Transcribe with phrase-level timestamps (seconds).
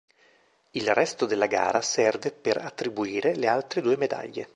[0.71, 4.49] Il resto della gara serve per attribuire le altre due medaglie.